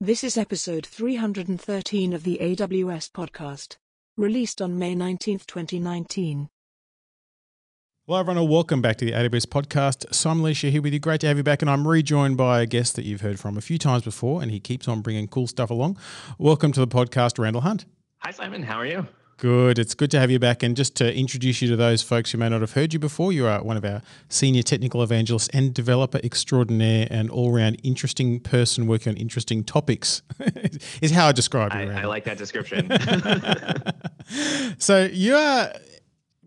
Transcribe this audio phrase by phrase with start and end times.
[0.00, 3.78] This is episode 313 of the AWS podcast,
[4.14, 6.50] released on May 19th, 2019.
[8.06, 10.12] Hello, everyone, and welcome back to the AWS podcast.
[10.14, 10.98] Simon Elisha here with you.
[10.98, 13.56] Great to have you back, and I'm rejoined by a guest that you've heard from
[13.56, 15.96] a few times before, and he keeps on bringing cool stuff along.
[16.36, 17.86] Welcome to the podcast, Randall Hunt.
[18.18, 18.64] Hi, Simon.
[18.64, 19.08] How are you?
[19.38, 19.78] Good.
[19.78, 20.62] It's good to have you back.
[20.62, 23.32] And just to introduce you to those folks who may not have heard you before,
[23.32, 24.00] you are one of our
[24.30, 30.22] senior technical evangelists and developer extraordinaire and all round interesting person working on interesting topics,
[31.02, 31.92] is how I describe you.
[31.92, 32.90] I, I like that description.
[34.78, 35.70] so you are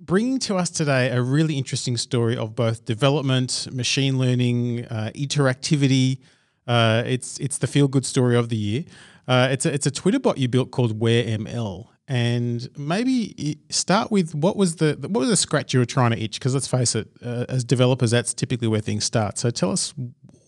[0.01, 6.17] bringing to us today a really interesting story of both development, machine learning, uh, interactivity.
[6.65, 8.85] Uh, it's it's the feel good story of the year.
[9.27, 14.33] Uh, it's a, it's a Twitter bot you built called WhereML, and maybe start with
[14.33, 16.39] what was the what was the scratch you were trying to itch?
[16.39, 19.37] Because let's face it, uh, as developers, that's typically where things start.
[19.37, 19.93] So tell us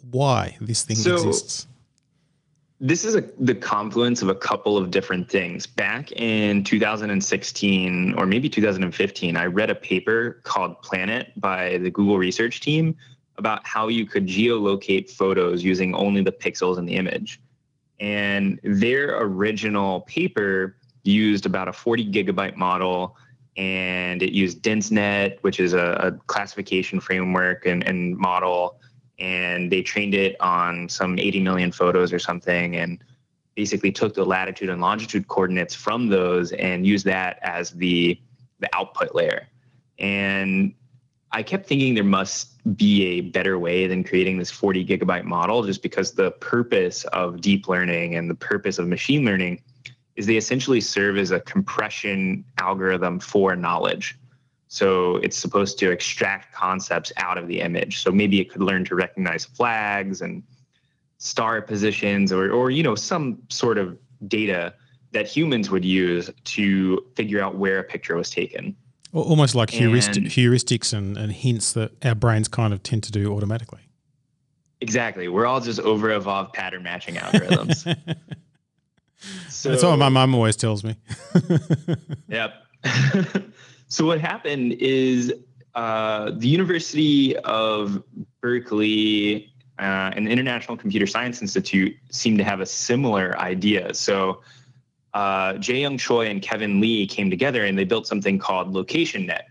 [0.10, 1.68] why this thing so, exists.
[2.80, 5.68] This is a, the confluence of a couple of different things.
[5.68, 12.18] Back in 2016 or maybe 2015, I read a paper called Planet by the Google
[12.18, 12.96] research team
[13.38, 17.40] about how you could geolocate photos using only the pixels in the image.
[18.00, 23.18] And their original paper used about a 40 gigabyte model
[23.58, 28.80] and it used DenseNet, which is a, a classification framework and, and model.
[29.20, 33.04] And they trained it on some 80 million photos or something and
[33.56, 38.20] basically took the latitude and longitude coordinates from those and used that as the,
[38.60, 39.48] the output layer.
[40.00, 40.74] And
[41.32, 45.64] I kept thinking there must be a better way than creating this 40 gigabyte model
[45.64, 49.62] just because the purpose of deep learning and the purpose of machine learning
[50.16, 54.18] is they essentially serve as a compression algorithm for knowledge.
[54.68, 58.02] So it's supposed to extract concepts out of the image.
[58.02, 60.44] So maybe it could learn to recognize flags and
[61.18, 64.74] star positions or, or you know, some sort of data
[65.12, 68.76] that humans would use to figure out where a picture was taken.
[69.14, 73.12] Almost like heuristic, and, heuristics and, and hints that our brains kind of tend to
[73.12, 73.82] do automatically.
[74.80, 75.28] Exactly.
[75.28, 77.86] We're all just over evolved pattern matching algorithms.
[79.50, 80.96] So, That's what my mom always tells me.
[82.28, 82.54] yep.
[83.88, 85.34] so what happened is
[85.76, 88.04] uh, the University of
[88.42, 93.94] Berkeley uh, and the International Computer Science Institute seemed to have a similar idea.
[93.94, 94.42] So
[95.14, 99.44] uh, Jae-Young Choi and Kevin Lee came together and they built something called LocationNet.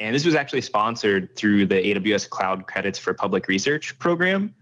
[0.00, 4.54] And this was actually sponsored through the AWS Cloud Credits for Public Research program.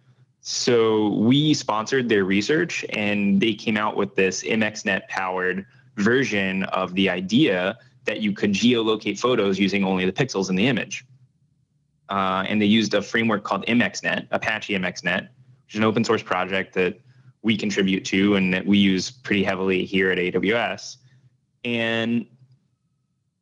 [0.45, 5.65] So we sponsored their research and they came out with this MXNet powered
[5.97, 10.67] version of the idea that you could geolocate photos using only the pixels in the
[10.67, 11.05] image.
[12.09, 16.25] Uh, and they used a framework called MXNet, Apache MXNet, which is an open source
[16.25, 17.01] project that
[17.43, 20.97] we contribute to and that we use pretty heavily here at AWS.
[21.65, 22.27] And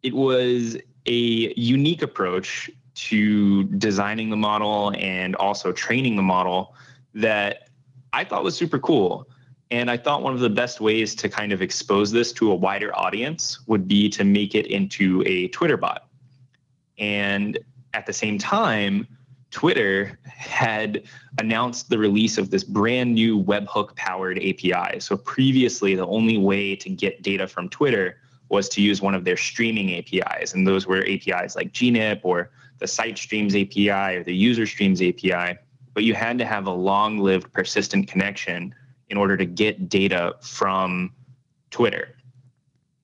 [0.03, 6.75] it was a unique approach to designing the model and also training the model
[7.15, 7.69] that
[8.13, 9.29] I thought was super cool.
[9.71, 12.55] And I thought one of the best ways to kind of expose this to a
[12.55, 16.09] wider audience would be to make it into a Twitter bot.
[16.99, 17.59] And
[17.95, 19.07] at the same time,
[19.51, 21.03] Twitter had
[21.39, 25.01] announced the release of this brand new webhook powered API.
[25.01, 29.25] So previously, the only way to get data from Twitter was to use one of
[29.25, 30.55] their streaming APIs.
[30.55, 35.01] And those were APIs like GNIP or the Site Streams API or the User Streams
[35.01, 35.59] API
[36.01, 38.75] but you had to have a long lived persistent connection
[39.11, 41.13] in order to get data from
[41.71, 42.17] Twitter.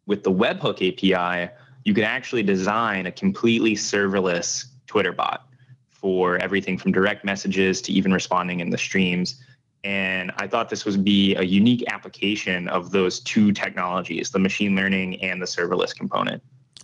[0.07, 1.53] With the webhook API,
[1.85, 5.47] you could actually design a completely serverless Twitter bot
[5.91, 9.43] for everything from direct messages to even responding in the streams.
[9.85, 14.75] And I thought this would be a unique application of those two technologies, the machine
[14.75, 16.43] learning and the serverless component.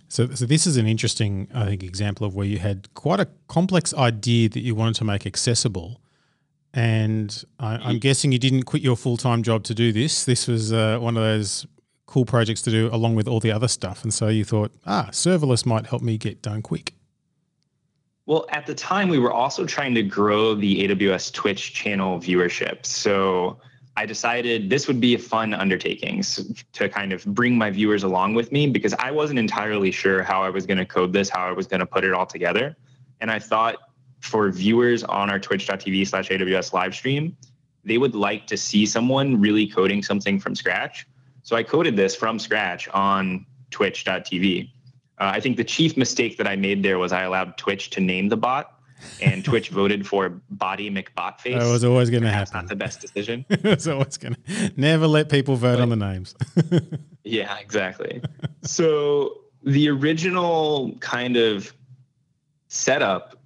[0.09, 3.27] So, so this is an interesting, I think, example of where you had quite a
[3.47, 5.99] complex idea that you wanted to make accessible,
[6.73, 10.25] and I, am guessing you didn't quit your full time job to do this.
[10.25, 11.67] This was uh, one of those
[12.05, 15.09] cool projects to do along with all the other stuff, and so you thought, ah,
[15.11, 16.93] serverless might help me get done quick.
[18.25, 22.85] Well, at the time, we were also trying to grow the AWS Twitch channel viewership.
[22.85, 23.59] So
[23.97, 26.23] I decided this would be a fun undertaking
[26.71, 30.41] to kind of bring my viewers along with me because I wasn't entirely sure how
[30.41, 32.77] I was going to code this, how I was going to put it all together.
[33.19, 33.75] And I thought
[34.23, 37.35] for viewers on our twitch.tv slash AWS live stream,
[37.83, 41.05] they would like to see someone really coding something from scratch.
[41.43, 44.69] So I coded this from scratch on twitch.tv.
[45.19, 47.99] Uh, I think the chief mistake that I made there was I allowed Twitch to
[47.99, 48.79] name the bot
[49.21, 51.59] and Twitch voted for Body McBotface.
[51.59, 52.53] That was always going to happen.
[52.53, 53.45] Not the best decision.
[53.49, 56.33] it was always going to never let people vote on the names.
[57.25, 58.21] yeah, exactly.
[58.61, 61.73] so the original kind of
[62.69, 63.42] setup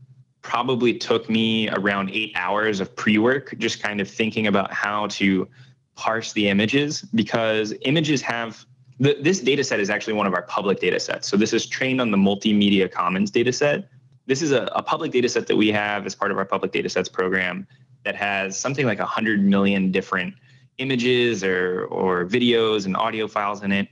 [0.48, 5.46] probably took me around eight hours of pre-work, just kind of thinking about how to
[5.96, 8.66] parse the images because images have
[9.00, 11.28] the, this data set is actually one of our public data sets.
[11.28, 13.90] So this is trained on the Multimedia Commons data set.
[14.26, 16.72] This is a, a public data set that we have as part of our public
[16.72, 17.68] data sets program
[18.06, 20.34] that has something like 100 million different
[20.78, 23.90] images or, or videos and audio files in it.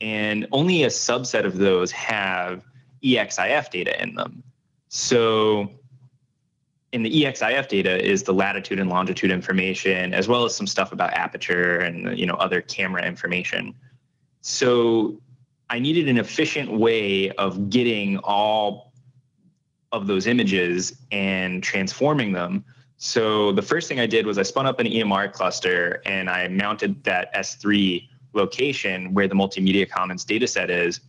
[0.00, 2.64] And only a subset of those have
[3.02, 4.44] EXIF data in them.
[4.88, 5.70] So
[6.92, 10.92] in the EXIF data is the latitude and longitude information, as well as some stuff
[10.92, 13.74] about aperture and you know other camera information.
[14.40, 15.20] So
[15.68, 18.92] I needed an efficient way of getting all
[19.92, 22.64] of those images and transforming them.
[22.96, 26.48] So the first thing I did was I spun up an EMR cluster and I
[26.48, 31.00] mounted that S3 location where the multimedia commons dataset is.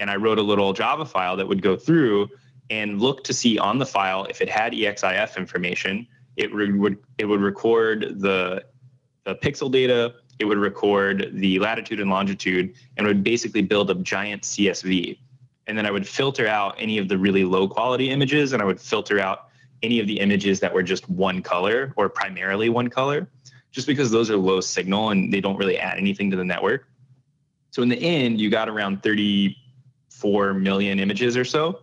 [0.00, 2.28] And I wrote a little Java file that would go through
[2.70, 6.06] and look to see on the file if it had EXIF information.
[6.36, 8.64] It would it would record the
[9.24, 13.94] the pixel data, it would record the latitude and longitude and would basically build a
[13.96, 15.18] giant CSV.
[15.66, 18.64] And then I would filter out any of the really low quality images and I
[18.64, 19.48] would filter out
[19.82, 23.28] any of the images that were just one color or primarily one color,
[23.70, 26.88] just because those are low signal and they don't really add anything to the network.
[27.70, 31.80] So in the end, you got around 34 million images or so.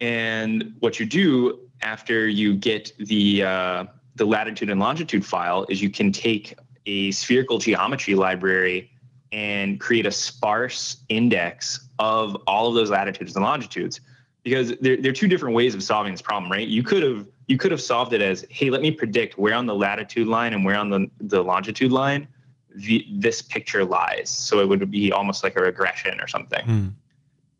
[0.00, 3.84] And what you do after you get the uh,
[4.16, 6.54] the latitude and longitude file is you can take
[6.86, 8.90] a spherical geometry library
[9.32, 14.00] and create a sparse index of all of those latitudes and longitudes.
[14.42, 16.66] Because there, there are two different ways of solving this problem right?
[16.66, 19.66] You could have you could have solved it as hey let me predict where on
[19.66, 22.28] the latitude line and where on the, the longitude line
[22.76, 24.28] the, this picture lies.
[24.28, 26.66] So it would be almost like a regression or something.
[26.66, 26.92] Mm.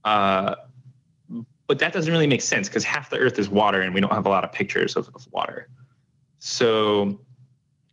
[0.04, 0.54] uh,
[1.66, 4.12] but that doesn't really make sense because half the earth is water and we don't
[4.12, 5.68] have a lot of pictures of, of water.
[6.38, 7.20] So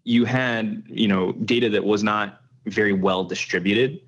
[0.04, 4.00] you had you know data that was not very well distributed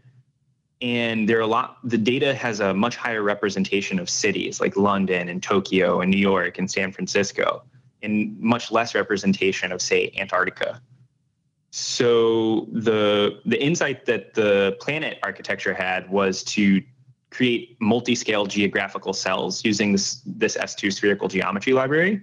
[0.82, 4.76] and there are a lot the data has a much higher representation of cities like
[4.76, 7.64] london and tokyo and new york and san francisco
[8.06, 10.82] and much less representation of say antarctica.
[11.72, 16.82] So the the insight that the planet architecture had was to
[17.36, 22.22] create multi-scale geographical cells using this this s2 spherical geometry library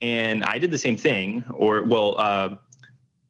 [0.00, 2.48] and i did the same thing or well uh,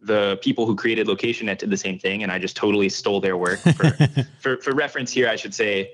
[0.03, 3.37] the people who created LocationNet did the same thing, and I just totally stole their
[3.37, 3.61] work.
[3.61, 3.91] For,
[4.41, 5.93] for, for reference here, I should say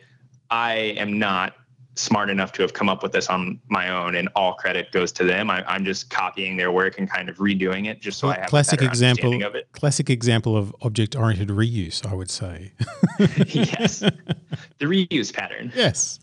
[0.51, 1.55] I am not
[1.99, 5.13] smart enough to have come up with this on my own, and all credit goes
[5.13, 5.51] to them.
[5.51, 8.41] I, am just copying their work and kind of redoing it, just so well, I
[8.41, 9.69] have classic example of it.
[9.73, 12.73] Classic example of object-oriented reuse, I would say.
[13.19, 15.73] yes, the reuse pattern.
[15.75, 16.21] Yes,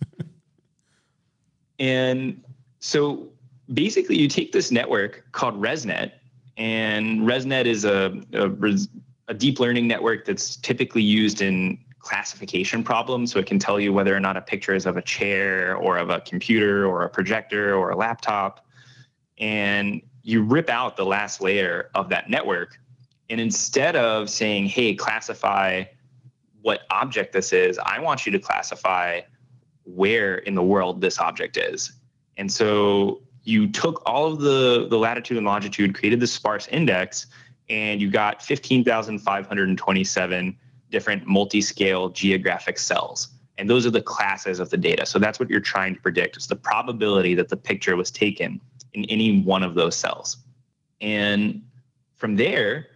[1.80, 2.42] and
[2.80, 3.28] so
[3.74, 6.12] basically, you take this network called ResNet
[6.57, 8.51] and ResNet is a, a,
[9.28, 13.34] a deep learning network that's typically used in classification problems.
[13.34, 15.98] So it can tell you whether or not a picture is of a chair or
[15.98, 18.63] of a computer or a projector or a laptop.
[19.40, 22.78] And you rip out the last layer of that network.
[23.30, 25.86] And instead of saying, hey, classify
[26.62, 29.21] what object this is, I want you to classify
[29.83, 31.92] where in the world this object is.
[32.38, 37.26] And so you took all of the, the latitude and longitude, created the sparse index,
[37.68, 40.57] and you got 15,527
[40.92, 43.30] different multi-scale geographic cells.
[43.57, 45.06] And those are the classes of the data.
[45.06, 46.35] So that's what you're trying to predict.
[46.35, 48.59] It's the probability that the picture was taken
[48.94, 50.37] in any one of those cells.
[51.01, 51.63] And
[52.15, 52.87] from there,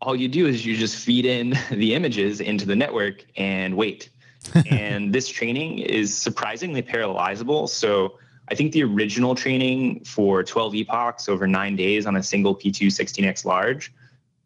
[0.00, 4.10] all you do is you just feed in the images into the network and wait.
[4.70, 7.68] and this training is surprisingly parallelizable.
[7.68, 12.54] So I think the original training for 12 epochs over nine days on a single
[12.54, 13.92] P2 16x large,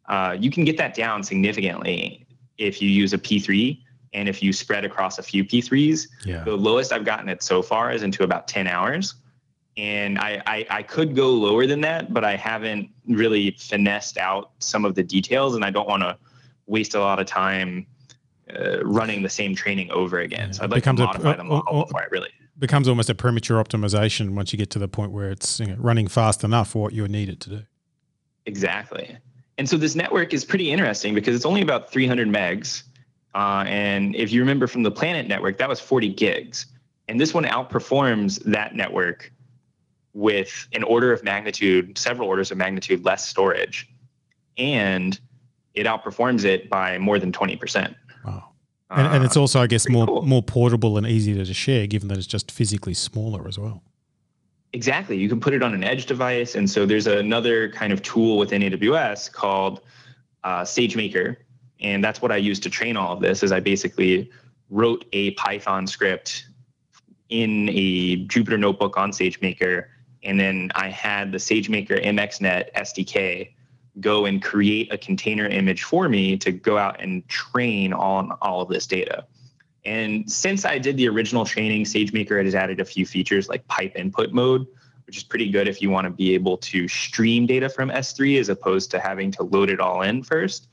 [0.06, 2.24] uh, you can get that down significantly
[2.58, 3.80] if you use a P3
[4.12, 6.08] and if you spread across a few P3s.
[6.24, 6.44] Yeah.
[6.44, 9.14] The lowest I've gotten it so far is into about 10 hours.
[9.76, 14.50] And I, I, I could go lower than that, but I haven't really finessed out
[14.58, 16.18] some of the details, and I don't want to
[16.66, 17.86] waste a lot of time
[18.58, 20.52] uh, running the same training over again.
[20.52, 23.62] So I'd like to modify a, the model before I really becomes almost a premature
[23.62, 26.82] optimization once you get to the point where it's you know, running fast enough for
[26.82, 27.62] what you need it to do.
[28.46, 29.16] Exactly.
[29.58, 32.84] And so this network is pretty interesting because it's only about 300 megs.
[33.34, 36.66] Uh, and if you remember from the Planet network, that was 40 gigs.
[37.08, 39.32] And this one outperforms that network
[40.14, 43.88] with an order of magnitude, several orders of magnitude less storage,
[44.56, 45.18] and
[45.74, 47.94] it outperforms it by more than 20%.
[48.24, 48.48] Wow.
[48.90, 50.22] And, and it's uh, also, I guess, more cool.
[50.22, 53.82] more portable and easier to share, given that it's just physically smaller as well.
[54.72, 55.16] Exactly.
[55.16, 56.54] You can put it on an edge device.
[56.54, 59.80] And so there's another kind of tool within AWS called
[60.44, 61.36] uh, SageMaker.
[61.80, 64.30] And that's what I used to train all of this is I basically
[64.68, 66.46] wrote a Python script
[67.28, 69.86] in a Jupyter notebook on SageMaker.
[70.22, 73.52] And then I had the SageMaker MXNet SDK
[74.00, 78.60] go and create a container image for me to go out and train on all
[78.60, 79.26] of this data.
[79.88, 83.96] And since I did the original training, SageMaker has added a few features like pipe
[83.96, 84.66] input mode,
[85.06, 88.38] which is pretty good if you want to be able to stream data from S3
[88.38, 90.68] as opposed to having to load it all in first.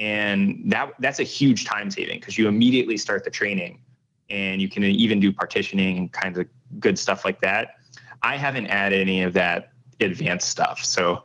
[0.00, 3.78] And that that's a huge time saving because you immediately start the training
[4.30, 6.48] and you can even do partitioning and kinds of
[6.80, 7.76] good stuff like that.
[8.22, 9.70] I haven't added any of that
[10.00, 10.84] advanced stuff.
[10.84, 11.22] So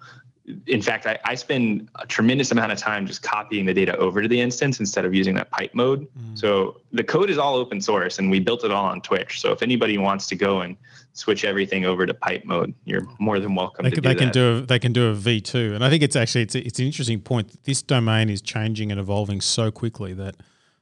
[0.67, 4.21] in fact, I, I, spend a tremendous amount of time just copying the data over
[4.21, 6.07] to the instance instead of using that pipe mode.
[6.17, 6.37] Mm.
[6.37, 9.41] So the code is all open source and we built it all on Twitch.
[9.41, 10.75] So if anybody wants to go and
[11.13, 14.19] switch everything over to pipe mode, you're more than welcome they, to do they that.
[14.19, 15.75] can do a, they can do a V2.
[15.75, 17.63] And I think it's actually, it's, a, it's an interesting point.
[17.63, 20.35] This domain is changing and evolving so quickly that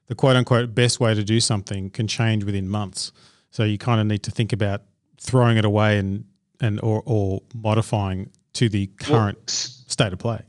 [0.07, 3.11] the quote unquote best way to do something can change within months.
[3.51, 4.83] So you kind of need to think about
[5.19, 6.25] throwing it away and,
[6.59, 10.41] and or, or modifying to the current well, state of play.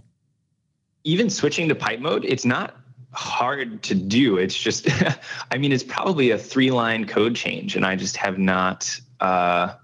[1.05, 2.75] Even switching to pipe mode, it's not
[3.13, 4.37] hard to do.
[4.37, 4.89] It's just,
[5.53, 9.75] I mean, it's probably a three line code change, and I just have not uh,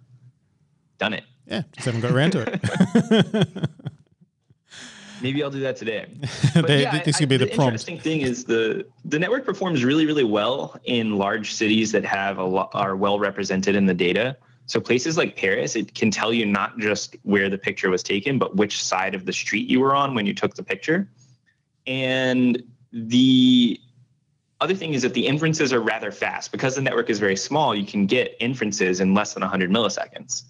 [0.98, 1.22] done it.
[1.46, 2.60] Yeah, just haven't got around to
[3.40, 3.58] it.
[5.22, 6.06] Maybe I'll do that today.
[6.54, 10.04] they, yeah, this could be the, the interesting thing is the the network performs really
[10.04, 14.36] really well in large cities that have a lot are well represented in the data.
[14.66, 18.38] So places like Paris, it can tell you not just where the picture was taken,
[18.38, 21.08] but which side of the street you were on when you took the picture.
[21.86, 23.80] And the
[24.60, 27.74] other thing is that the inferences are rather fast because the network is very small.
[27.74, 30.42] You can get inferences in less than 100 milliseconds.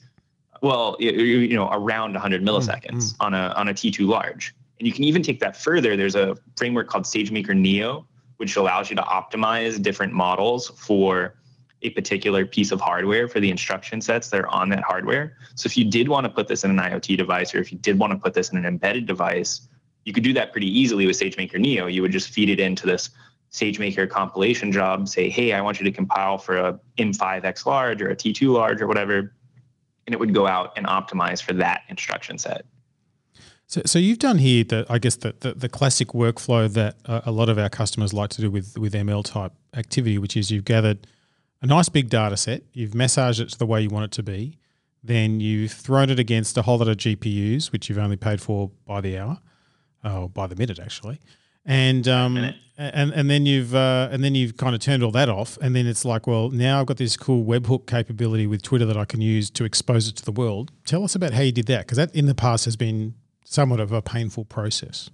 [0.62, 3.23] Well, you know, around 100 milliseconds mm-hmm.
[3.23, 4.54] on a on a T2 large.
[4.78, 5.96] And you can even take that further.
[5.96, 8.06] There's a framework called SageMaker Neo,
[8.38, 11.35] which allows you to optimize different models for
[11.83, 15.37] a particular piece of hardware for the instruction sets that are on that hardware.
[15.54, 17.78] So if you did want to put this in an IoT device or if you
[17.78, 19.68] did want to put this in an embedded device,
[20.04, 21.87] you could do that pretty easily with SageMaker Neo.
[21.87, 23.11] You would just feed it into this
[23.52, 28.11] SageMaker compilation job, say, hey, I want you to compile for a M5X large or
[28.11, 29.35] a T2 large or whatever.
[30.06, 32.64] And it would go out and optimize for that instruction set.
[33.68, 37.23] So, so you've done here the, I guess the, the, the classic workflow that uh,
[37.26, 40.52] a lot of our customers like to do with with ML type activity, which is
[40.52, 41.04] you've gathered
[41.62, 44.22] a nice big data set, you've massaged it to the way you want it to
[44.22, 44.58] be,
[45.02, 48.70] then you've thrown it against a whole lot of GPUs, which you've only paid for
[48.84, 49.38] by the hour,
[50.04, 51.20] or by the minute actually,
[51.64, 52.36] and um,
[52.76, 55.75] and and then you've uh, and then you've kind of turned all that off, and
[55.75, 59.04] then it's like, well, now I've got this cool webhook capability with Twitter that I
[59.04, 60.72] can use to expose it to the world.
[60.84, 63.80] Tell us about how you did that, because that in the past has been somewhat
[63.80, 65.10] of a painful process.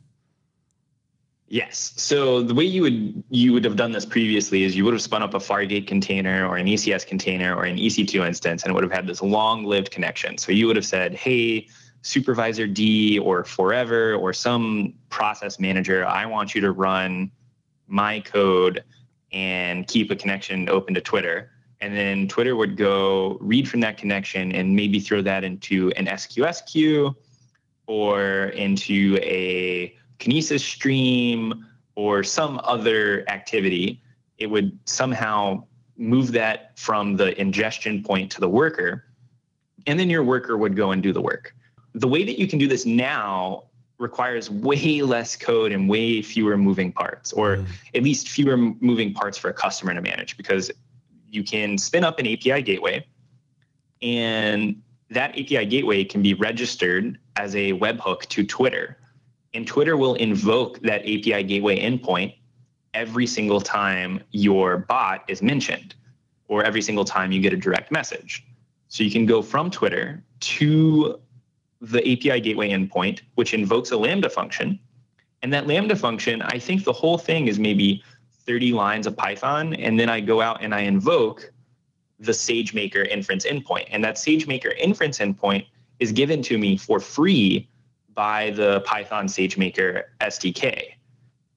[1.52, 1.92] Yes.
[1.97, 5.02] So the way you would you would have done this previously is you would have
[5.02, 8.75] spun up a Fargate container or an ECS container or an EC2 instance, and it
[8.75, 10.38] would have had this long-lived connection.
[10.38, 11.68] So you would have said, "Hey,
[12.02, 17.30] supervisord or forever or some process manager, I want you to run
[17.87, 18.82] my code
[19.30, 21.50] and keep a connection open to Twitter."
[21.82, 26.06] And then Twitter would go read from that connection and maybe throw that into an
[26.06, 27.14] SQS queue
[27.87, 34.00] or into a Kinesis stream or some other activity,
[34.38, 35.64] it would somehow
[35.96, 39.04] move that from the ingestion point to the worker.
[39.86, 41.54] And then your worker would go and do the work.
[41.94, 43.64] The way that you can do this now
[43.98, 47.66] requires way less code and way fewer moving parts, or mm.
[47.94, 50.70] at least fewer moving parts for a customer to manage because
[51.30, 53.04] you can spin up an API gateway
[54.02, 58.98] and that API gateway can be registered as a webhook to Twitter
[59.54, 62.35] and Twitter will invoke that API gateway endpoint
[62.94, 65.94] every single time your bot is mentioned
[66.49, 68.44] or every single time you get a direct message.
[68.88, 71.18] So you can go from Twitter to
[71.80, 74.78] the API gateway endpoint, which invokes a Lambda function.
[75.42, 78.02] And that Lambda function, I think the whole thing is maybe
[78.47, 79.75] 30 lines of Python.
[79.75, 81.52] And then I go out and I invoke
[82.21, 83.88] the SageMaker inference endpoint.
[83.90, 85.66] And that SageMaker inference endpoint
[85.99, 87.68] is given to me for free
[88.14, 90.95] by the Python SageMaker SDK.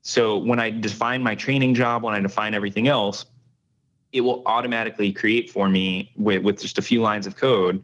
[0.01, 3.25] So when I define my training job, when I define everything else,
[4.11, 7.83] it will automatically create for me with, with just a few lines of code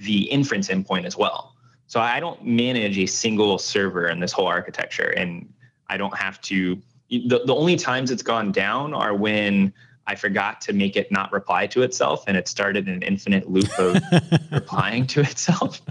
[0.00, 1.54] the inference endpoint as well.
[1.86, 5.52] So I don't manage a single server in this whole architecture, and
[5.88, 6.80] I don't have to.
[7.10, 9.72] The, the only times it's gone down are when
[10.06, 13.70] I forgot to make it not reply to itself, and it started an infinite loop
[13.78, 14.00] of
[14.52, 15.80] replying to itself.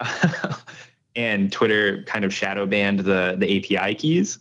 [0.00, 0.54] Um,
[1.20, 4.38] and Twitter kind of shadow banned the the API keys.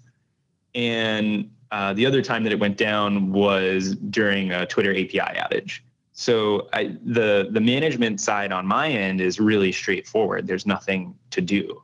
[0.74, 5.80] And uh, the other time that it went down was during a Twitter API outage.
[6.14, 10.48] So I, the the management side on my end is really straightforward.
[10.48, 11.82] There's nothing to do.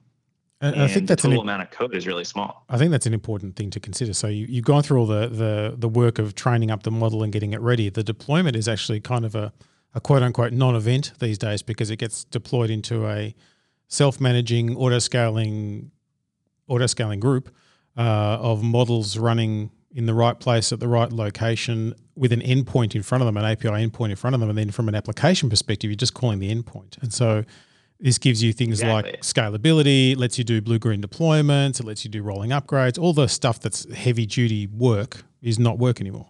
[0.61, 2.63] And, I think that's the total an, amount of code is really small.
[2.69, 4.13] I think that's an important thing to consider.
[4.13, 7.21] So you, you've gone through all the, the the work of training up the model
[7.21, 7.89] and getting it ready.
[7.89, 9.51] The deployment is actually kind of a,
[9.93, 13.35] a quote unquote non-event these days because it gets deployed into a
[13.87, 15.91] self-managing auto-scaling
[16.67, 17.53] auto-scaling group
[17.97, 18.01] uh,
[18.41, 23.03] of models running in the right place at the right location with an endpoint in
[23.03, 25.49] front of them, an API endpoint in front of them, and then from an application
[25.49, 27.01] perspective, you're just calling the endpoint.
[27.01, 27.43] And so
[27.99, 29.11] this gives you things Exactly.
[29.13, 32.99] like scalability, lets you do blue green deployments, it lets you do rolling upgrades.
[32.99, 36.27] All the stuff that's heavy duty work is not work anymore.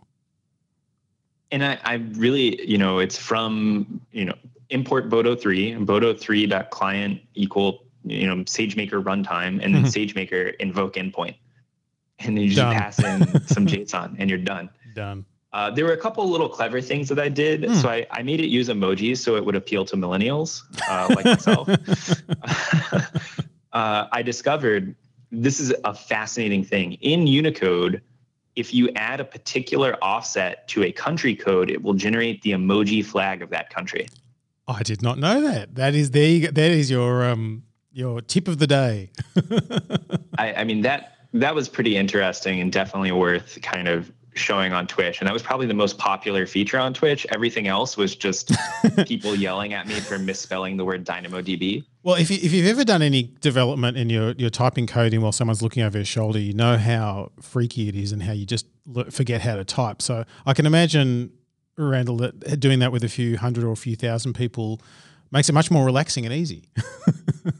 [1.52, 4.36] And I, I really, you know, it's from, you know,
[4.70, 9.88] import Boto 3, Boto 3 dot client equal, you know, SageMaker runtime, and then Mhm.
[10.14, 11.36] SageMaker invoke endpoint.
[12.20, 12.76] And then you just Done.
[12.76, 14.70] pass in some JSON and you're done.
[14.94, 15.26] Done.
[15.52, 17.64] Uh, there were a couple little clever things that I did.
[17.64, 17.74] Hmm.
[17.76, 21.26] So I, I made it use emojis so it would appeal to millennials uh, like
[21.26, 21.70] myself.
[23.74, 24.96] uh, I discovered
[25.32, 26.94] this is a fascinating thing.
[26.94, 28.02] In Unicode,
[28.56, 33.04] if you add a particular offset to a country code, it will generate the emoji
[33.04, 34.08] flag of that country.
[34.68, 35.76] I did not know that.
[35.76, 36.28] That is there.
[36.28, 39.12] You, go- that is your um your tip of the day.
[40.38, 44.86] I, I mean that that was pretty interesting and definitely worth kind of showing on
[44.86, 45.20] Twitch.
[45.20, 47.26] And that was probably the most popular feature on Twitch.
[47.34, 48.52] Everything else was just
[49.08, 51.86] people yelling at me for misspelling the word DynamoDB.
[52.04, 55.22] Well, if, you, if you've ever done any development and you're, you're typing code in
[55.22, 58.46] while someone's looking over your shoulder, you know how freaky it is and how you
[58.46, 58.68] just
[59.10, 60.02] forget how to type.
[60.02, 61.32] So I can imagine,
[61.78, 64.82] Randall, that doing that with a few hundred or a few thousand people
[65.32, 66.70] makes it much more relaxing and easy.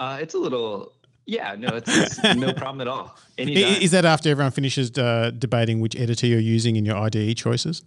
[0.00, 0.94] Uh, it's a little,
[1.26, 3.14] yeah, no, it's, it's no problem at all.
[3.36, 3.82] Anytime.
[3.82, 7.82] is that after everyone finishes uh, debating which editor you're using in your IDE choices?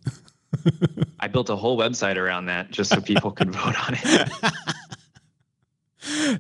[1.20, 4.32] I built a whole website around that just so people could vote on it.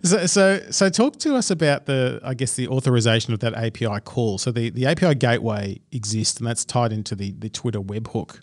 [0.04, 4.02] So, so, so talk to us about the, I guess, the authorization of that API
[4.04, 4.38] call.
[4.38, 8.42] So the, the API gateway exists, and that's tied into the, the Twitter webhook.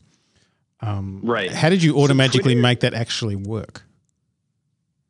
[0.82, 1.52] Um, Right.
[1.52, 3.82] How did you automatically Twitter- make that actually work?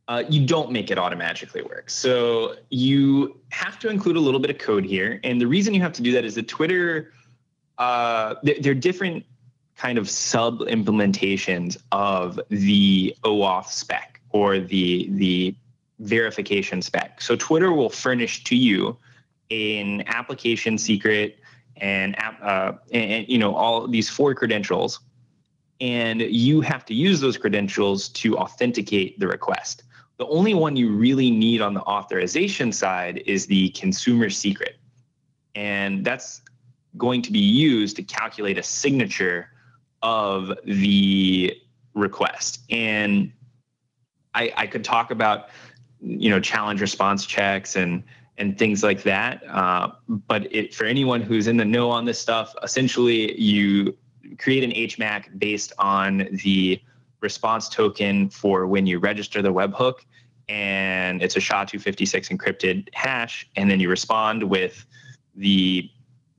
[0.08, 1.88] Uh, you don't make it automatically work.
[1.88, 5.20] So you have to include a little bit of code here.
[5.22, 7.12] And the reason you have to do that is that Twitter,
[7.78, 9.24] uh, there, there are different
[9.76, 15.54] kind of sub implementations of the OAuth spec or the, the
[16.00, 17.22] verification spec.
[17.22, 18.96] So Twitter will furnish to you
[19.52, 21.38] an application secret
[21.76, 25.00] and, app, uh, and, and you know all these four credentials
[25.80, 29.84] and you have to use those credentials to authenticate the request.
[30.18, 34.76] The only one you really need on the authorization side is the consumer secret.
[35.54, 36.42] And that's
[36.96, 39.48] going to be used to calculate a signature
[40.02, 41.56] of the
[41.94, 42.60] request.
[42.70, 43.32] And
[44.34, 45.48] I, I could talk about,
[46.00, 48.02] you know, challenge response checks and
[48.38, 49.42] and things like that.
[49.48, 53.94] Uh, but it, for anyone who's in the know on this stuff, essentially you
[54.38, 56.80] create an HMAC based on the
[57.20, 60.00] response token for when you register the webhook,
[60.48, 64.84] and it's a SHA-256 encrypted hash, and then you respond with
[65.34, 65.88] the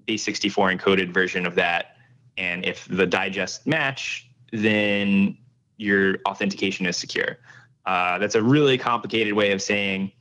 [0.07, 1.97] base64 encoded version of that.
[2.37, 5.37] And if the digest match, then
[5.77, 7.37] your authentication is secure.
[7.85, 10.11] Uh, that's a really complicated way of saying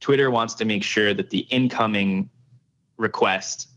[0.00, 2.28] Twitter wants to make sure that the incoming
[2.96, 3.68] request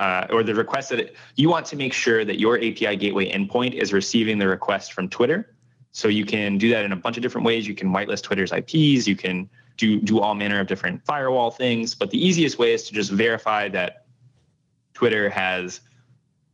[0.00, 3.30] uh, or the request that it, you want to make sure that your API gateway
[3.30, 5.54] endpoint is receiving the request from Twitter.
[5.92, 7.68] So you can do that in a bunch of different ways.
[7.68, 9.06] You can whitelist Twitter's IPs.
[9.06, 11.94] You can do do all manner of different firewall things.
[11.94, 14.06] But the easiest way is to just verify that
[14.94, 15.80] Twitter has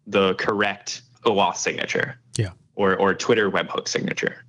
[0.06, 2.18] the correct OAuth signature.
[2.36, 2.50] Yeah.
[2.74, 4.44] Or or Twitter webhook signature.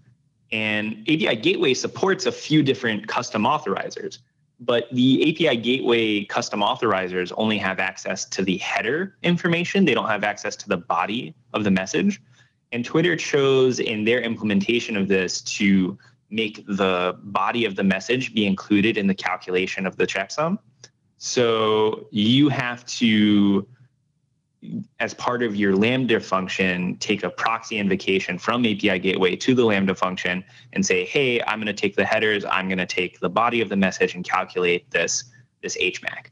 [0.51, 4.19] And API Gateway supports a few different custom authorizers
[4.59, 9.85] but the API gateway custom authorizers only have access to the header information.
[9.85, 12.21] They don't have access to the body of the message.
[12.71, 15.97] And Twitter chose in their implementation of this to
[16.29, 20.57] make the body of the message be included in the calculation of the checksum.
[21.17, 23.67] So you have to
[24.99, 29.63] as part of your Lambda function, take a proxy invocation from API gateway to the
[29.63, 30.43] Lambda function
[30.73, 33.61] and say, hey, I'm going to take the headers, I'm going to take the body
[33.61, 35.25] of the message and calculate this,
[35.61, 36.27] this HMAC.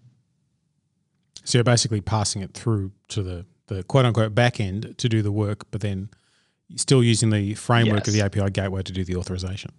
[1.44, 5.32] So you're basically passing it through to the, the quote unquote backend to do the
[5.32, 6.10] work, but then
[6.76, 8.08] still using the framework yes.
[8.08, 9.72] of the API gateway to do the authorization.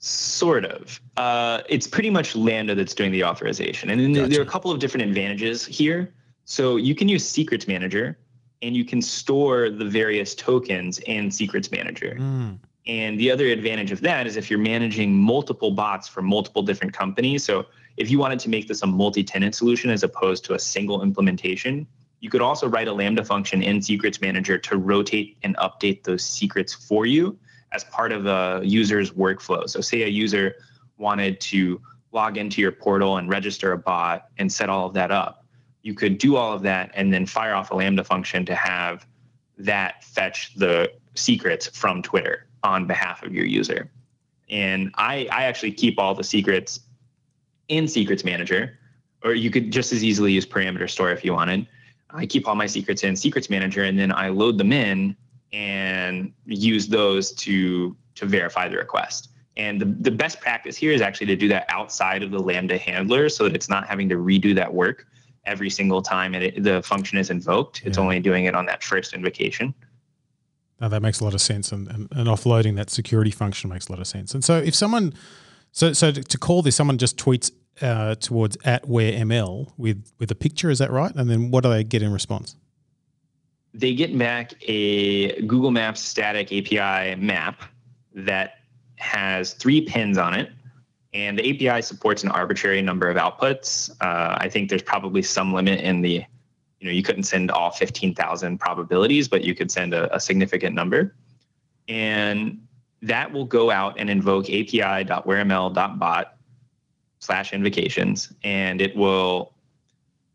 [0.00, 1.00] Sort of.
[1.16, 3.90] Uh, it's pretty much Lambda that's doing the authorization.
[3.90, 4.28] And then gotcha.
[4.28, 6.14] there are a couple of different advantages here.
[6.48, 8.18] So you can use Secrets Manager
[8.62, 12.16] and you can store the various tokens in Secrets Manager.
[12.18, 12.58] Mm.
[12.86, 16.94] And the other advantage of that is if you're managing multiple bots for multiple different
[16.94, 17.44] companies.
[17.44, 17.66] So
[17.98, 21.86] if you wanted to make this a multi-tenant solution as opposed to a single implementation,
[22.20, 26.24] you could also write a Lambda function in Secrets Manager to rotate and update those
[26.24, 27.38] secrets for you
[27.72, 29.68] as part of a user's workflow.
[29.68, 30.54] So say a user
[30.96, 31.78] wanted to
[32.12, 35.44] log into your portal and register a bot and set all of that up
[35.88, 39.06] you could do all of that and then fire off a Lambda function to have
[39.56, 43.90] that fetch the secrets from Twitter on behalf of your user.
[44.50, 46.80] And I, I actually keep all the secrets
[47.68, 48.78] in Secrets Manager,
[49.24, 51.66] or you could just as easily use Parameter Store if you wanted.
[52.10, 55.16] I keep all my secrets in Secrets Manager, and then I load them in
[55.54, 59.30] and use those to to verify the request.
[59.56, 62.76] And the, the best practice here is actually to do that outside of the Lambda
[62.76, 65.06] handler so that it's not having to redo that work
[65.46, 67.82] every single time it, the function is invoked.
[67.84, 68.04] It's yeah.
[68.04, 69.74] only doing it on that first invocation.
[70.80, 73.88] Now that makes a lot of sense, and, and, and, offloading that security function makes
[73.88, 74.32] a lot of sense.
[74.32, 75.12] And so, if someone,
[75.72, 77.50] so so to call this, someone just tweets
[77.82, 81.12] uh, towards at where ml with with a picture, is that right?
[81.16, 82.54] And then what do they get in response?
[83.74, 87.62] They get back a Google Maps static API map
[88.14, 88.54] that
[88.96, 90.50] has three pins on it
[91.14, 93.90] and the API supports an arbitrary number of outputs.
[94.00, 96.24] Uh, I think there's probably some limit in the,
[96.80, 100.74] you know, you couldn't send all 15,000 probabilities, but you could send a, a significant
[100.74, 101.14] number.
[101.88, 102.60] And
[103.02, 106.34] that will go out and invoke api.whereml.bot
[107.20, 109.54] slash invocations, and it will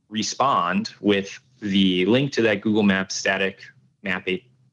[0.09, 3.61] respond with the link to that Google Maps static
[4.01, 4.27] map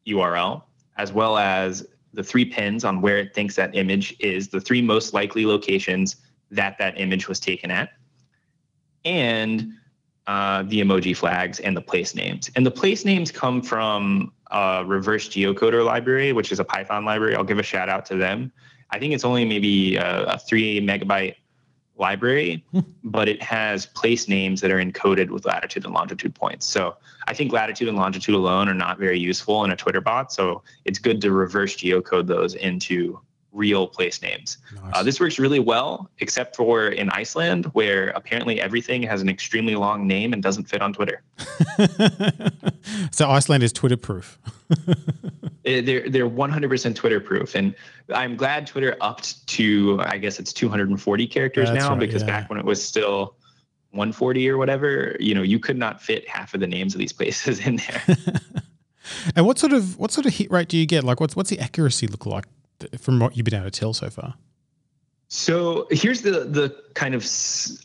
[0.06, 0.62] URL,
[0.96, 4.82] as well as the three pins on where it thinks that image is, the three
[4.82, 6.16] most likely locations
[6.50, 7.90] that that image was taken at,
[9.04, 9.72] and
[10.26, 12.50] uh, the emoji flags and the place names.
[12.54, 17.34] And the place names come from a reverse geocoder library, which is a Python library.
[17.34, 18.52] I'll give a shout out to them.
[18.90, 21.36] I think it's only maybe a, a three megabyte
[22.00, 22.80] library, hmm.
[23.04, 26.66] but it has place names that are encoded with latitude and longitude points.
[26.66, 26.96] So
[27.28, 30.32] I think latitude and longitude alone are not very useful in a Twitter bot.
[30.32, 33.20] So it's good to reverse geocode those into
[33.52, 34.58] real place names.
[34.74, 34.92] Nice.
[34.94, 39.74] Uh, this works really well, except for in Iceland, where apparently everything has an extremely
[39.74, 41.22] long name and doesn't fit on Twitter.
[43.10, 44.38] so Iceland is Twitter proof.
[45.62, 47.74] They're they're 100% Twitter proof, and
[48.12, 52.28] I'm glad Twitter upped to I guess it's 240 characters That's now right, because yeah.
[52.28, 53.36] back when it was still
[53.90, 57.12] 140 or whatever, you know, you could not fit half of the names of these
[57.18, 58.02] places in there.
[59.36, 61.04] and what sort of what sort of hit rate do you get?
[61.04, 62.46] Like, what's what's the accuracy look like
[62.98, 64.34] from what you've been able to tell so far?
[65.28, 67.24] So here's the the kind of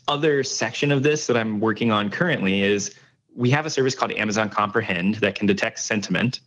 [0.08, 2.94] other section of this that I'm working on currently is
[3.34, 6.40] we have a service called Amazon Comprehend that can detect sentiment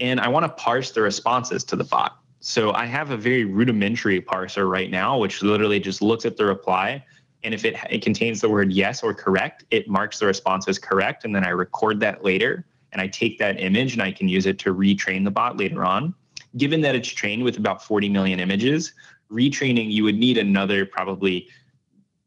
[0.00, 2.18] and I want to parse the responses to the bot.
[2.40, 6.44] So I have a very rudimentary parser right now, which literally just looks at the
[6.44, 7.04] reply.
[7.42, 10.78] And if it, it contains the word yes or correct, it marks the response as
[10.78, 11.24] correct.
[11.24, 14.46] And then I record that later and I take that image and I can use
[14.46, 16.14] it to retrain the bot later on.
[16.56, 18.92] Given that it's trained with about 40 million images,
[19.30, 21.48] retraining, you would need another probably,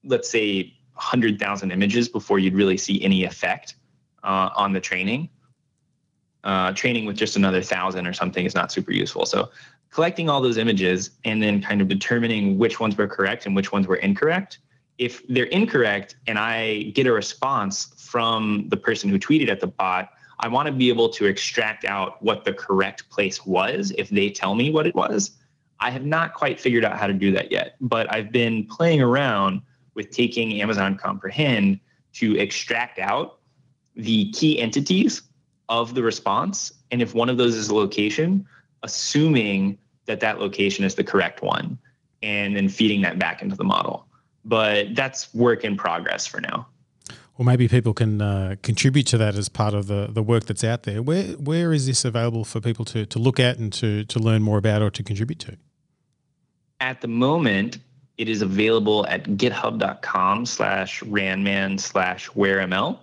[0.04, 3.76] let's say, 100,000 images before you'd really see any effect
[4.24, 5.30] uh, on the training
[6.44, 9.26] uh, training with just another thousand or something is not super useful.
[9.26, 9.50] So
[9.90, 13.72] collecting all those images and then kind of determining which ones were correct and which
[13.72, 14.60] ones were incorrect.
[14.98, 19.68] If they're incorrect and I get a response from the person who tweeted at the
[19.68, 20.10] bot,
[20.42, 24.30] I want to be able to extract out what the correct place was if they
[24.30, 25.32] tell me what it was.
[25.80, 29.02] I have not quite figured out how to do that yet, but I've been playing
[29.02, 29.62] around
[29.94, 31.80] with taking Amazon Comprehend
[32.14, 33.40] to extract out
[33.96, 35.22] the key entities
[35.70, 36.72] of the response.
[36.92, 38.46] And if one of those is a location,
[38.84, 41.78] assuming that that location is the correct one
[42.24, 44.08] and then feeding that back into the model.
[44.44, 46.68] But that's work in progress for now.
[47.42, 50.64] Well, maybe people can uh, contribute to that as part of the, the work that's
[50.64, 51.02] out there.
[51.02, 54.44] Where where is this available for people to, to look at and to, to learn
[54.44, 55.58] more about or to contribute to?
[56.82, 57.80] At the moment,
[58.20, 63.00] it is available at github.com slash ranman slash whereml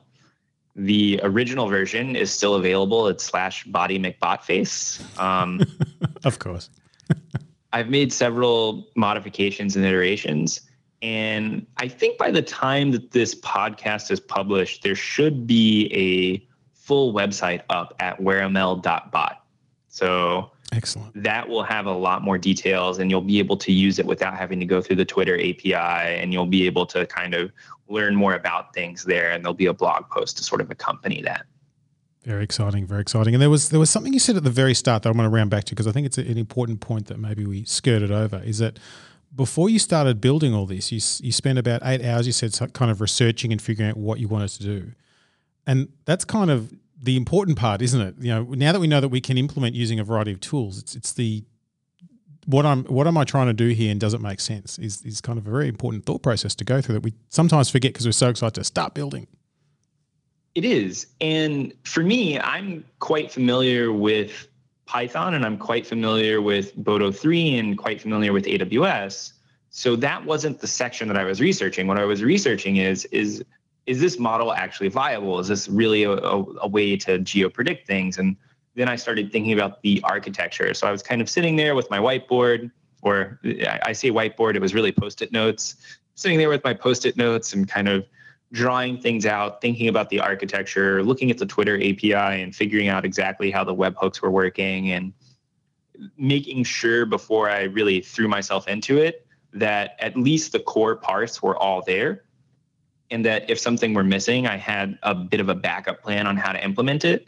[0.76, 3.08] The original version is still available.
[3.08, 5.00] It's slash body McBotface.
[5.18, 5.62] Um,
[6.24, 6.70] of course.
[7.72, 10.60] I've made several modifications and iterations.
[11.00, 16.46] And I think by the time that this podcast is published, there should be a
[16.74, 19.44] full website up at whereml.bot.
[19.88, 21.22] So excellent.
[21.22, 24.36] That will have a lot more details and you'll be able to use it without
[24.36, 27.52] having to go through the Twitter API and you'll be able to kind of
[27.88, 31.22] learn more about things there and there'll be a blog post to sort of accompany
[31.22, 31.46] that.
[32.24, 33.34] Very exciting, very exciting.
[33.34, 35.24] And there was there was something you said at the very start that I want
[35.24, 38.10] to round back to because I think it's an important point that maybe we skirted
[38.10, 38.78] over is that
[39.34, 42.26] before you started building all this, you you spent about eight hours.
[42.26, 44.92] You said kind of researching and figuring out what you wanted to do,
[45.66, 48.14] and that's kind of the important part, isn't it?
[48.18, 50.78] You know, now that we know that we can implement using a variety of tools,
[50.78, 51.44] it's it's the
[52.46, 55.02] what I'm what am I trying to do here and does it make sense is
[55.02, 57.92] is kind of a very important thought process to go through that we sometimes forget
[57.92, 59.26] because we're so excited to start building.
[60.54, 61.06] It is.
[61.20, 64.47] And for me, I'm quite familiar with
[64.88, 69.34] Python and I'm quite familiar with Boto 3 and quite familiar with AWS.
[69.68, 71.86] So that wasn't the section that I was researching.
[71.86, 73.44] What I was researching is is
[73.84, 75.38] is this model actually viable?
[75.40, 78.16] Is this really a, a, a way to geo predict things?
[78.18, 78.36] And
[78.76, 80.72] then I started thinking about the architecture.
[80.72, 82.70] So I was kind of sitting there with my whiteboard,
[83.02, 83.40] or
[83.82, 85.76] I say whiteboard, it was really post it notes,
[86.14, 88.06] sitting there with my post it notes and kind of
[88.52, 93.04] drawing things out, thinking about the architecture, looking at the Twitter API and figuring out
[93.04, 95.12] exactly how the webhooks were working and
[96.16, 101.42] making sure before I really threw myself into it that at least the core parts
[101.42, 102.24] were all there
[103.10, 106.36] and that if something were missing, I had a bit of a backup plan on
[106.36, 107.26] how to implement it.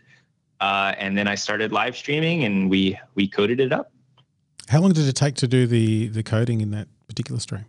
[0.61, 3.91] Uh, and then I started live streaming, and we we coded it up.
[4.69, 7.65] How long did it take to do the the coding in that particular stream?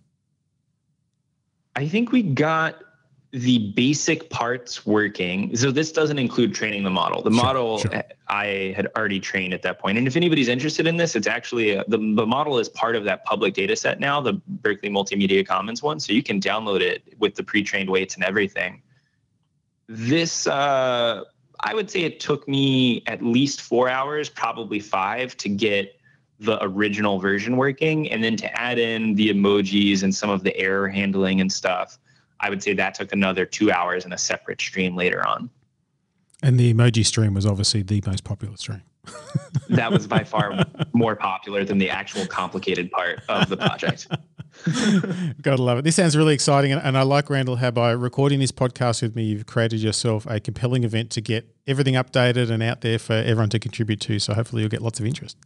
[1.78, 2.82] I think we got
[3.32, 5.56] the basic parts working.
[5.56, 7.22] So this doesn't include training the model.
[7.22, 8.04] The sure, model sure.
[8.28, 9.98] I had already trained at that point.
[9.98, 13.06] And if anybody's interested in this, it's actually a, the the model is part of
[13.06, 16.00] that public data set now, the Berkeley Multimedia Commons one.
[16.00, 18.82] So you can download it with the pre-trained weights and everything.
[19.88, 21.24] This uh,
[21.62, 25.96] I would say it took me at least four hours, probably five, to get
[26.42, 30.58] the original version working, and then to add in the emojis and some of the
[30.58, 31.98] error handling and stuff
[32.42, 35.50] I would say that took another two hours in a separate stream later on.
[36.44, 38.82] And the emoji stream was obviously the most popular stream.
[39.70, 44.08] that was by far more popular than the actual complicated part of the project.
[45.42, 45.84] Gotta love it.
[45.84, 46.72] This sounds really exciting.
[46.72, 50.26] And, and, I like, Randall, how by recording this podcast with me, you've created yourself
[50.28, 54.20] a compelling event to get everything updated and out there for everyone to contribute to.
[54.20, 55.38] So hopefully you'll get lots of interest.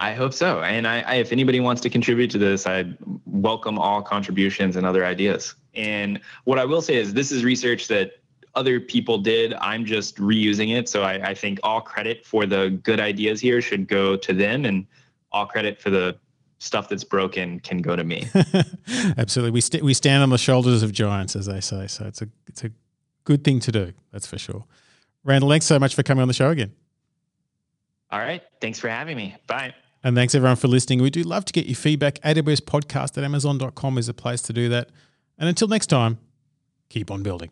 [0.00, 0.62] I hope so.
[0.62, 4.86] And I, I, if anybody wants to contribute to this, I'd welcome all contributions and
[4.86, 5.54] other ideas.
[5.74, 8.12] And what I will say is this is research that
[8.54, 9.52] other people did.
[9.54, 10.88] I'm just reusing it.
[10.88, 14.64] So I, I think all credit for the good ideas here should go to them
[14.64, 14.86] and
[15.32, 16.16] all credit for the
[16.58, 18.26] stuff that's broken can go to me.
[19.18, 19.50] Absolutely.
[19.50, 21.86] We, st- we stand on the shoulders of giants, as they say.
[21.86, 22.70] So it's a, it's a
[23.24, 23.92] good thing to do.
[24.12, 24.64] That's for sure.
[25.24, 26.72] Randall, thanks so much for coming on the show again.
[28.10, 28.42] All right.
[28.62, 29.36] Thanks for having me.
[29.46, 29.74] Bye.
[30.02, 31.02] And thanks everyone for listening.
[31.02, 32.18] We do love to get your feedback.
[32.20, 34.88] AWS podcast at amazon.com is a place to do that.
[35.38, 36.18] And until next time,
[36.88, 37.50] keep on building.